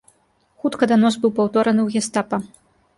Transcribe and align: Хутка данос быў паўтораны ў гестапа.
Хутка 0.63 0.89
данос 0.93 1.19
быў 1.27 1.31
паўтораны 1.37 1.81
ў 1.87 1.99
гестапа. 1.99 2.45